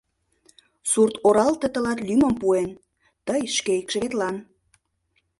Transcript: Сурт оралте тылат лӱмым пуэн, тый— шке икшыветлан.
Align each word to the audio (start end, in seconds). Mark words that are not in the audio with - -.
Сурт 0.91 1.15
оралте 1.27 1.67
тылат 1.73 1.99
лӱмым 2.07 2.33
пуэн, 2.41 2.69
тый— 3.27 3.41
шке 3.57 3.71
икшыветлан. 3.81 4.35